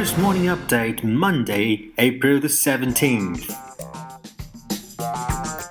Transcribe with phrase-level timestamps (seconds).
[0.00, 3.42] Chris Morning Update, Monday, April the seventeenth.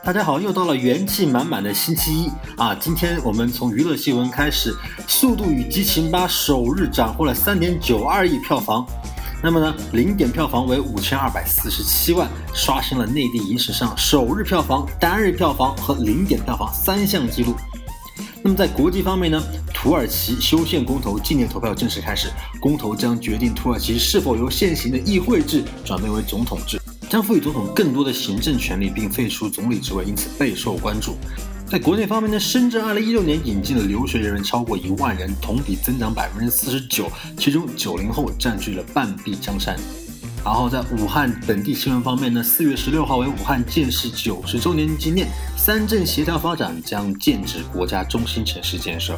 [0.06, 2.76] 大家好，又到了元气满满的星期一啊！
[2.76, 4.72] 今天我们从娱乐新闻开始，
[5.08, 8.86] 《速度与激情八》首日斩获了三点九二亿票房，
[9.42, 17.56] 那么呢，零点票房为五千二百四十七万，刷新了内地影史上首日票房、单日票房和零点票房三项纪录。
[18.44, 19.42] 那么在国际方面呢，
[19.82, 22.30] 土耳其修宪公投纪念投票正式开始，
[22.60, 26.78] 公投将决定土耳其是否由现行的议会制转变为总统制，
[27.10, 31.16] 将赋予总统更多的行政权力，并废除总理职位，因此备受关注。
[31.66, 39.80] 在国内方面呢，深圳2016年引进的留学人员超过一万人，同比增长百分之四十九，其中九零后占据了半壁江山。
[40.44, 49.18] 然后在武汉本地新闻方面呢，四月十六号为武汉建市九十周年纪念，三镇协调发展将建制国家中心城市建设。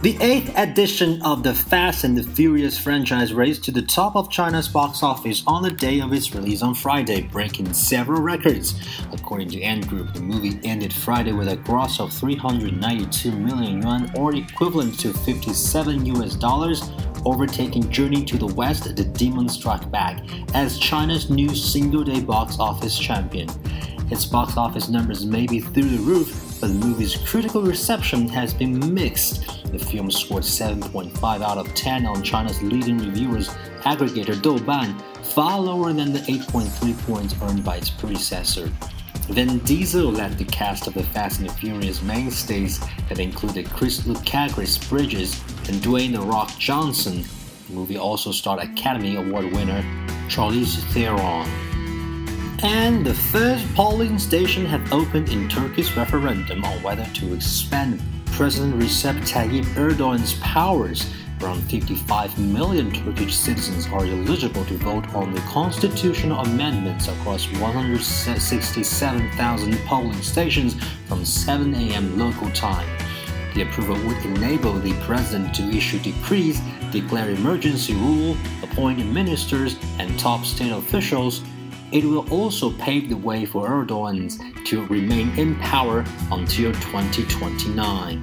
[0.00, 4.30] The eighth edition of the Fast and the Furious franchise raced to the top of
[4.30, 8.80] China's box office on the day of its release on Friday, breaking several records.
[9.12, 14.36] According to EntGroup, the movie ended Friday with a gross of 392 million yuan, or
[14.36, 16.92] equivalent to 57 US dollars,
[17.24, 22.60] overtaking Journey to the West, The Demon Strike Back, as China's new single day box
[22.60, 23.48] office champion.
[24.12, 28.54] Its box office numbers may be through the roof, but the movie's critical reception has
[28.54, 29.57] been mixed.
[29.72, 33.48] The film scored 7.5 out of 10 on China's leading reviewers
[33.82, 38.72] aggregator Douban, far lower than the 8.3 points earned by its predecessor.
[39.28, 42.80] Vin Diesel led the cast of the Fast and the Furious mainstays
[43.10, 47.24] that included Chris Ludacris Bridges and Dwayne The Rock Johnson.
[47.66, 49.82] The movie also starred Academy Award winner
[50.28, 51.46] Charlize Theron.
[52.62, 58.02] And the first polling station had opened in Turkey's referendum on whether to expand
[58.38, 61.12] President Recep Tayyip Erdogan's powers.
[61.42, 69.78] Around 55 million Turkish citizens are eligible to vote on the constitutional amendments across 167,000
[69.86, 70.76] polling stations
[71.08, 72.16] from 7 a.m.
[72.16, 72.86] local time.
[73.56, 76.60] The approval would enable the president to issue decrees,
[76.92, 81.42] declare emergency rule, appoint ministers and top state officials,
[81.92, 88.22] it will also pave the way for Erdogan to remain in power until 2029.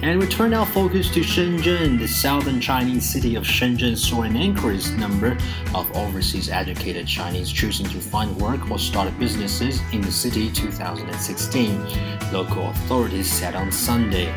[0.00, 1.98] And we turn our focus to Shenzhen.
[1.98, 5.36] The southern Chinese city of Shenzhen saw an increased number
[5.74, 12.32] of overseas educated Chinese choosing to find work or start businesses in the city 2016,
[12.32, 14.32] local authorities said on Sunday.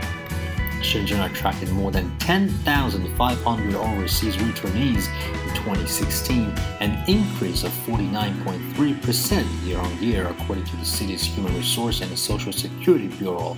[0.81, 5.07] Shenzhen attracted more than 10,500 overseas returnees
[5.47, 12.01] in 2016, an increase of 49.3% year on year, according to the city's Human Resource
[12.01, 13.57] and Social Security Bureau.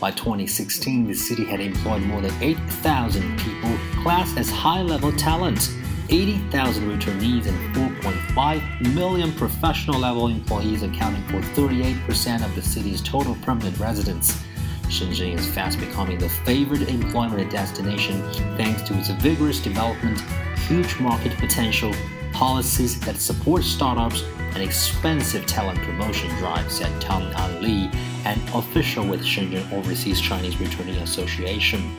[0.00, 5.70] By 2016, the city had employed more than 8,000 people classed as high level talent.
[6.08, 13.34] 80,000 returnees and 4.5 million professional level employees accounting for 38% of the city's total
[13.42, 14.40] permanent residents.
[14.88, 18.22] Shenzhen is fast becoming the favored employment destination
[18.56, 20.20] thanks to its vigorous development,
[20.68, 21.92] huge market potential,
[22.32, 24.22] policies that support startups,
[24.54, 27.90] and expensive talent promotion drive, said Tang An Li,
[28.24, 31.94] an official with Shenzhen Overseas Chinese Returning Association.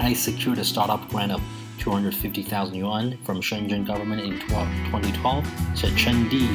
[0.00, 1.42] I secured a startup grant of
[1.78, 6.46] 250,000 yuan from Shenzhen government in 2012, said Chen Di,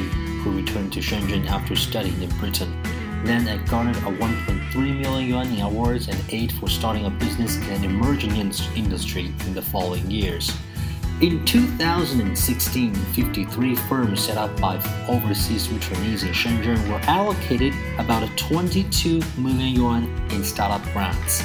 [0.44, 2.91] who returned to Shenzhen after studying in Britain.
[3.24, 7.58] Then it garnered a 1.3 million yuan in awards and aid for starting a business
[7.58, 10.52] in an emerging industry in the following years.
[11.22, 14.78] In 2016, 53 firms set up by
[15.08, 21.44] overseas returnees in Shenzhen were allocated about 22 million yuan in startup grants.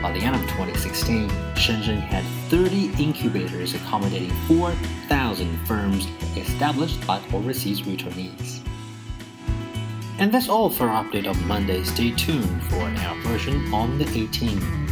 [0.00, 7.82] By the end of 2016, Shenzhen had 30 incubators accommodating 4,000 firms established by overseas
[7.82, 8.59] returnees.
[10.20, 11.82] And that's all for our update of Monday.
[11.82, 14.89] Stay tuned for our version on the 18th.